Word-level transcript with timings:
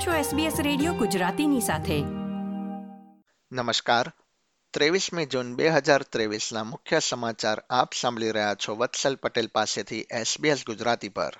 આપ 0.00 0.06
છો 0.06 0.36
SBS 0.36 0.62
radio 0.62 0.92
ગુજરાતીની 0.92 1.60
સાથે. 1.60 2.00
નમસ્કાર. 3.52 4.12
ત્રેવીસમી 4.72 5.26
જૂન 5.26 5.54
બે 5.54 5.68
હજાર 5.68 6.02
ત્રેવીસના 6.02 6.64
મુખ્ય 6.64 6.98
સમાચાર 6.98 7.62
આપ 7.70 7.92
સાંભળી 8.00 8.30
રહ્યા 8.30 8.54
છો 8.54 8.76
વત્સલ 8.76 9.16
પટેલ 9.16 9.46
પાસેથી 9.46 10.00
SBS 10.00 10.64
ગુજરાતી 10.66 11.08
પર. 11.08 11.32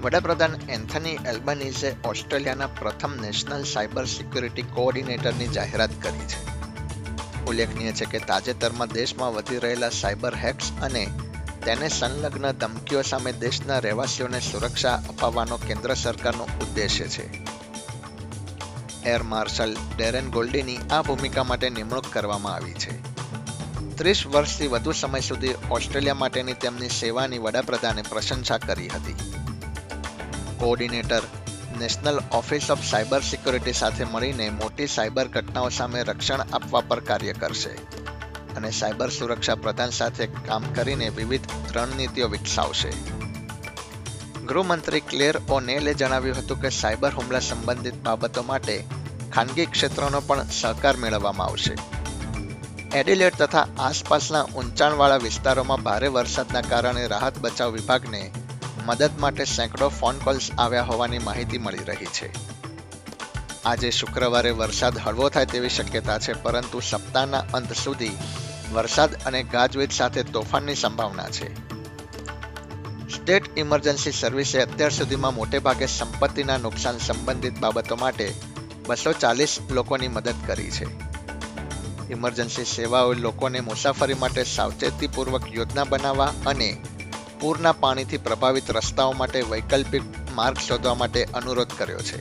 વડાપ્રધાન 0.00 0.54
એન્થની 0.68 1.10
એલ્બનીઝે 1.10 1.96
ઓસ્ટ્રેલિયાના 2.04 2.66
પ્રથમ 2.66 3.16
નેશનલ 3.20 3.64
સાયબર 3.64 4.04
સિક્યુરિટી 4.04 4.62
કોઓર્ડિનેટરની 4.62 5.48
જાહેરાત 5.48 5.90
કરી 6.02 6.26
છે. 6.26 6.55
ઉલ્લેખનીય 7.46 7.92
છે 7.92 8.04
કે 8.04 8.18
તાજેતરમાં 8.18 8.88
દેશમાં 8.88 9.34
વધી 9.34 9.58
રહેલા 9.58 9.88
સાયબર 9.88 10.34
હેક્સ 10.34 10.72
અને 10.82 11.06
તેને 11.64 11.88
સંલગ્ન 11.88 12.52
ધમકીઓ 12.52 13.02
સામે 13.02 13.32
દેશના 13.32 13.78
રહેવાસીઓને 13.78 14.40
સુરક્ષા 14.40 14.94
અપાવવાનો 14.94 15.56
કેન્દ્ર 15.56 15.94
સરકારનો 15.94 16.44
ઉદ્દેશ્ય 16.44 17.04
છે. 17.04 17.44
એર 19.04 19.22
માર્શલ 19.22 19.76
ડેરેન 19.96 20.30
ગોલ્ડીની 20.30 20.76
આ 20.76 21.02
ભૂમિકા 21.02 21.44
માટે 21.44 21.70
નિમણૂક 21.70 22.04
કરવામાં 22.12 22.54
આવી 22.54 22.72
છે. 22.72 23.16
ત્રીસ 23.96 24.26
વર્ષથી 24.26 24.66
વધુ 24.66 24.92
સમય 24.92 25.20
સુધી 25.20 25.54
ઓસ્ટ્રેલિયા 25.70 26.14
માટેની 26.14 26.52
તેમની 26.52 26.88
સેવાની 26.88 27.38
વડાપ્રધાને 27.38 28.02
પ્રશંસા 28.02 28.58
કરી 28.58 28.88
હતી. 28.88 29.14
Coordinator 30.58 31.22
national 31.78 32.18
office 32.32 32.70
of 32.70 32.84
cyber 32.84 33.20
security 33.20 33.72
સાથે 33.72 34.04
મળીને 34.04 34.50
મોટી 34.50 34.86
સાયબર 34.86 35.28
ઘટનાઓ 35.28 35.68
સામે 35.68 36.02
રક્ષણ 36.02 36.40
આપવા 36.52 36.80
પર 36.80 37.00
કાર્ય 37.00 37.32
કરશે. 37.32 37.74
અને 38.56 38.70
સાયબર 38.70 39.10
સુરક્ષા 39.10 39.54
પ્રધાન 39.54 39.90
સાથે 39.90 40.26
કામ 40.26 40.64
કરીને 40.74 41.08
વિવિધ 41.08 41.48
રણનીતિઓ 41.76 42.28
વિકસાવશે. 42.28 42.92
ગૃહમંત્રી 44.46 45.00
ક્લેર 45.00 45.40
ઓનેલે 45.48 45.94
જણાવ્યું 45.94 46.38
હતું 46.38 46.60
કે 46.60 46.68
સાયબર 46.68 47.12
હુમલા 47.14 47.40
સંબંધિત 47.40 47.94
બાબતો 47.94 48.42
માટે 48.42 48.84
ખાનગી 49.34 49.66
ક્ષેત્રનો 49.66 50.20
પણ 50.20 50.50
સહકાર 50.60 50.96
મેળવવામાં 50.96 51.46
આવશે. 51.46 51.74
એડિલેટ 52.98 53.38
તથા 53.38 53.66
આસપાસના 53.78 54.42
ઊંચાણવાળા 54.56 55.16
વિસ્તારોમાં 55.16 55.82
ભારે 55.82 56.08
વરસાદના 56.08 56.60
કારણે 56.60 57.06
રાહત 57.06 57.38
બચાવ 57.38 57.72
વિભાગને 57.72 58.20
મદદ 58.86 59.10
માટે 59.18 59.44
સેંકડો 59.44 59.88
ફોન 59.88 60.18
કોલ્સ 60.18 60.50
આવ્યા 60.58 60.82
હોવાની 60.82 61.18
માહિતી 61.18 61.58
મળી 61.58 61.76
રહી 61.76 62.06
છે. 62.06 62.28
આજે 63.64 63.90
શુક્રવારે 63.90 64.50
વરસાદ 64.50 64.98
હળવો 64.98 65.28
થાય 65.28 65.46
તેવી 65.46 65.68
શક્યતા 65.68 66.18
છે, 66.18 66.32
પરંતુ 66.32 66.80
સપ્તાહના 66.80 67.38
અંત 67.38 67.72
સુધી 67.72 68.16
વરસાદ 68.72 69.14
અને 69.26 69.42
ગાજવીજ 69.42 69.92
સાથે 69.92 70.22
તોફાનની 70.22 70.74
સંભાવના 70.74 71.30
છે. 71.30 71.48
સ્ટેટ 73.16 73.58
ઇમરજન્સી 73.58 74.12
સર્વિસે 74.12 74.62
અત્યાર 74.62 74.90
સુધીમાં 74.90 75.34
મોટે 75.34 75.58
ભાગે 75.58 75.86
સંપત્તિના 75.86 76.56
નુકસાન 76.56 76.98
સંબંધિત 76.98 77.58
બાબતો 77.58 77.96
માટે 77.96 78.34
બસો 78.86 79.12
ચાલીસ 79.12 79.58
લોકોની 79.70 80.08
મદદ 80.08 80.34
કરી 80.46 80.70
છે. 80.70 80.86
ઇમરજન્સી 82.12 82.64
સેવાઓ 82.64 83.12
લોકોને 83.12 83.60
મુસાફરી 83.60 84.14
માટે 84.14 84.44
સાવચેતીપૂર્વક 84.44 85.54
યોજના 85.54 85.84
બનાવવા 85.84 86.32
અને 86.46 86.68
પૂરના 87.40 87.72
પાણીથી 87.72 88.18
પ્રભાવિત 88.18 88.70
રસ્તાઓ 88.70 89.12
માટે 89.12 89.42
વૈકલ્પિક 89.42 90.02
માર્ગ 90.34 90.58
શોધવા 90.58 90.94
માટે 90.94 91.24
અનુરોધ 91.24 91.72
કર્યો 91.78 91.98
છે. 91.98 92.20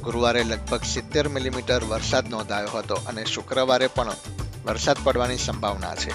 ગુરુવારે 0.00 0.44
લગભગ 0.44 0.82
સિત્તેર 0.84 1.28
મિલીમીટર 1.28 1.84
વરસાદ 1.84 2.28
નોંધાયો 2.28 2.68
હતો 2.68 2.94
અને 2.94 3.24
શુક્રવારે 3.24 3.86
પણ 3.86 4.12
વરસાદ 4.66 4.96
પડવાની 5.04 5.36
સંભાવના 5.36 5.94
છે. 5.94 6.12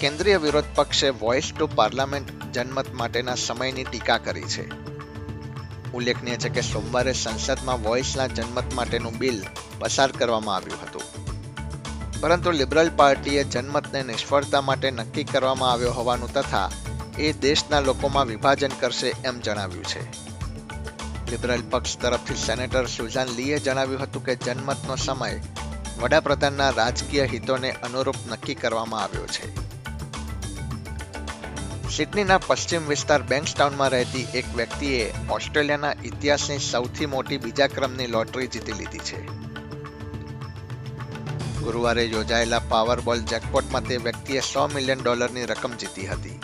કેન્દ્રીય 0.00 0.36
વિરોધ 0.36 0.64
પક્ષે 0.74 1.10
વોઇસ 1.10 1.52
ટુ 1.58 1.66
પાર્લામેન્ટ 1.66 2.54
જનમત 2.54 2.92
માટેના 2.94 3.34
સમયની 3.34 3.84
ટીકા 3.84 4.18
કરી 4.18 4.42
છે. 4.42 4.64
ઉલ્લેખનીય 5.92 6.36
છે 6.36 6.48
કે 6.48 6.60
સોમવારે 6.60 7.12
સંસદમાં 7.12 7.82
વોઇસના 7.82 8.26
જનમત 8.26 8.74
માટેનું 8.74 9.18
બિલ 9.18 9.44
પસાર 9.78 10.12
કરવામાં 10.12 10.56
આવ્યું 10.56 10.80
હતું. 10.82 11.29
પરંતુ 12.20 12.50
લિબરલ 12.50 12.90
પાર્ટીએ 12.96 13.44
જનમતને 13.44 14.02
નિષ્ફળતા 14.02 14.60
માટે 14.60 14.90
નક્કી 14.90 15.24
કરવામાં 15.24 15.72
આવ્યો 15.72 15.92
હોવાનું 15.92 16.32
તથા 16.32 16.70
એ 17.18 17.32
દેશના 17.32 17.80
લોકોમાં 17.80 18.26
વિભાજન 18.26 18.70
કરશે 18.80 19.12
એમ 19.24 19.40
જણાવ્યું 19.40 19.84
છે. 19.84 20.02
લિબરલ 21.30 21.62
પક્ષ 21.70 21.98
તરફથી 21.98 22.34
સેનેટર 22.34 22.86
સુઝાન 22.86 23.28
લીએ 23.28 23.58
જણાવ્યું 23.58 24.02
હતું 24.02 24.24
કે 24.24 24.36
જનમતનો 24.36 24.96
સમય 24.96 25.40
વડાપ્રધાનના 26.02 26.70
રાજકીય 26.70 27.24
હિતોને 27.24 27.70
અનુરૂપ 27.70 28.16
નક્કી 28.28 28.54
કરવામાં 28.54 29.02
આવ્યો 29.02 29.26
છે. 29.26 29.54
સિડનીના 31.88 32.38
પશ્ચિમ 32.38 32.86
વિસ્તાર 32.86 33.22
બેંક્સટાઉનમાં 33.22 33.88
રહેતી 33.88 34.26
એક 34.34 34.56
વ્યક્તિએ 34.56 35.14
ઓસ્ટ્રેલિયાના 35.30 35.92
ઇતિહાસની 36.04 36.58
સૌથી 36.58 37.06
મોટી 37.06 37.38
બીજા 37.38 37.66
ક્રમની 37.66 38.06
લોટરી 38.06 38.46
જીતી 38.46 38.72
લીધી 38.72 38.98
છે. 38.98 39.49
ગુરુવારે 41.62 42.04
યોજાયેલા 42.04 42.60
પાવરબોલ 42.70 43.22
જેકપોટમાં 43.32 43.88
તે 43.88 43.96
વ્યક્તિએ 44.06 44.40
સો 44.42 44.68
મિલિયન 44.74 45.02
ડોલરની 45.02 45.46
રકમ 45.52 45.74
જીતી 45.82 46.08
હતી. 46.12 46.38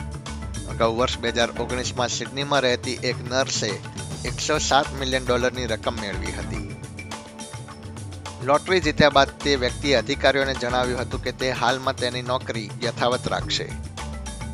અગાઉ 0.73 0.97
વર્ષ 0.99 1.19
બે 1.23 1.33
હજાર 1.37 1.51
ઓગણીસમાં 1.65 2.15
સિડનીમાં 2.17 2.63
રહેતી 2.67 2.99
એક 3.11 3.19
નર્સે 3.31 3.71
એકસો 4.31 4.59
સાત 4.69 4.89
મિલિયન 5.01 5.27
ડોલરની 5.27 5.67
રકમ 5.67 5.97
મેળવી 6.01 6.35
હતી. 6.39 6.65
લોટરી 8.45 8.81
જીત્યા 8.87 9.17
બાદ 9.19 9.31
તે 9.45 9.57
વ્યક્તિએ 9.61 9.95
અધિકારીઓને 9.99 10.55
જણાવ્યું 10.63 11.01
હતું 11.03 11.23
કે 11.25 11.33
તે 11.43 11.53
હાલમાં 11.61 12.01
તેની 12.03 12.25
નોકરી 12.33 12.69
યથાવત 12.85 13.27
રાખશે. 13.35 13.67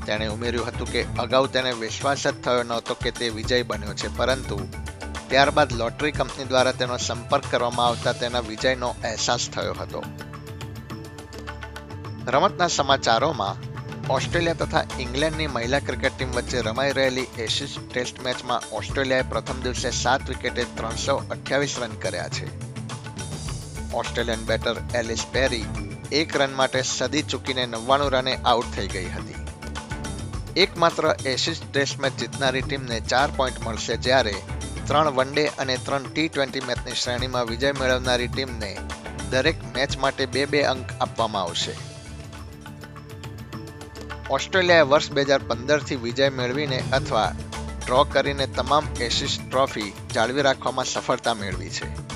તેણે 0.07 0.27
ઉમેર્યું 0.29 0.69
હતું 0.69 0.93
કે 0.93 1.07
અગાઉ 1.25 1.49
તેને 1.57 1.73
વિશ્વાસ 1.81 2.27
જ 2.27 2.35
થયો 2.45 2.63
નહોતો 2.71 2.95
કે 3.03 3.11
તે 3.19 3.31
વિજય 3.37 3.63
બન્યો 3.71 3.95
છે, 3.95 4.09
પરંતુ 4.19 4.59
ત્યારબાદ 5.31 5.71
લોટરી 5.81 6.13
કંપની 6.13 6.51
દ્વારા 6.51 6.79
તેનો 6.81 6.97
સંપર્ક 6.99 7.51
કરવામાં 7.51 7.87
આવતા 7.89 8.21
તેના 8.23 8.49
વિજયનો 8.51 8.89
અહેસાસ 9.05 9.49
થયો 9.55 9.75
હતો. 9.81 10.03
રમતના 12.27 12.69
સમાચારોમાં 12.69 13.57
ઓસ્ટ્રેલિયા 14.11 14.55
તથા 14.55 14.85
ઇંગ્લેન્ડની 15.01 15.47
મહિલા 15.47 15.79
ક્રિકેટ 15.79 16.13
ટીમ 16.19 16.31
વચ્ચે 16.31 16.61
રમાઈ 16.61 16.93
રહેલી 16.93 17.27
એશિઝ 17.39 17.79
ટેસ્ટ 17.93 18.23
મેચમાં 18.23 18.63
ઓસ્ટ્રેલિયાએ 18.73 19.23
પ્રથમ 19.23 19.61
દિવસે 19.61 19.91
સાત 19.91 20.29
વિકેટે 20.29 20.65
ત્રણસો 20.65 21.17
અઠ્યાવીસ 21.17 21.79
રન 21.79 21.91
કર્યા 21.91 22.29
છે. 22.29 22.73
ઓસ્ટ્રેલિયન 23.93 24.39
બેટર 24.39 24.77
એલિસ 24.95 25.27
પેરી 25.33 25.65
એક 26.13 26.37
રન 26.37 26.53
માટે 26.53 26.83
સદી 26.83 27.23
ચૂકીને 27.23 27.67
નવ્વાણું 27.67 28.11
રને 28.11 28.35
આઉટ 28.35 28.77
થઈ 28.77 28.89
ગઈ 28.89 29.05
હતી. 29.05 29.35
એકમાત્ર 30.57 31.17
એશિસ 31.27 31.63
ટેસ્ટ 31.73 32.01
મેચ 32.01 32.13
જીતનારી 32.13 32.63
ટીમને 32.63 33.01
ચાર 33.01 33.31
પોઈન્ટ 33.37 33.67
મળશે 33.67 33.97
જ્યારે 33.97 34.35
ત્રણ 34.87 35.11
વનડે 35.11 35.47
અને 35.47 35.77
ત્રણ 35.77 36.03
ટી 36.03 36.29
ટ્વેન્ટી 36.29 36.61
મેચની 36.61 36.93
શ્રેણીમાં 36.93 37.47
વિજય 37.47 37.73
મેળવનારી 37.73 38.29
ટીમને 38.29 38.77
દરેક 39.31 39.65
મેચ 39.75 39.99
માટે 39.99 40.27
બે 40.27 40.45
બે 40.45 40.63
અંક 40.63 40.87
આપવામાં 41.01 41.43
આવશે. 41.43 41.92
ઓસ્ટ્રેલિયાએ 44.31 44.83
વર્ષ 44.83 45.11
બે 45.11 45.23
હજાર 45.23 45.41
પંદરથી 45.49 45.97
વિજય 45.97 46.29
મેળવીને 46.29 46.83
અથવા 46.93 47.33
ડ્રો 47.87 48.05
કરીને 48.05 48.47
તમામ 48.47 48.85
એશિસ 49.01 49.39
ટ્રોફી 49.51 49.93
જાળવી 50.15 50.43
રાખવામાં 50.43 50.85
સફળતા 50.85 51.35
મેળવી 51.35 51.71
છે. 51.71 52.13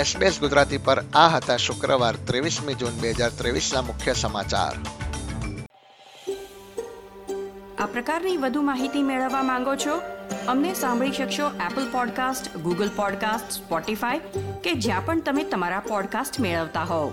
એસબીએસ 0.00 0.40
ગુજરાતી 0.40 0.78
પર 0.78 1.04
આ 1.14 1.28
હતા 1.28 1.56
શુક્રવાર 1.56 2.16
ત્રેવીસમી 2.16 2.74
જૂન 2.74 2.90
બે 2.90 3.10
હજાર 3.10 3.30
ત્રેવીસના 3.30 3.82
મુખ્ય 3.82 4.12
સમાચાર. 4.12 4.76
આ 7.78 7.86
પ્રકારની 7.86 8.36
વધુ 8.36 8.62
માહિતી 8.62 9.02
મેળવવા 9.02 9.42
માંગો 9.42 9.74
છો? 9.74 10.00
અમને 10.48 10.74
સાંભળી 10.74 11.12
શકશો 11.12 11.46
Apple 11.48 11.92
podcast 11.92 12.56
Google 12.56 12.90
podcast 12.96 13.50
Spotify 13.50 14.18
કે 14.64 14.72
જ્યાં 14.72 15.04
પણ 15.04 15.20
તમે 15.20 15.44
તમારા 15.44 15.80
પોડકાસ્ટ 15.80 16.40
મેળવતા 16.40 16.82
હોવ. 16.82 17.12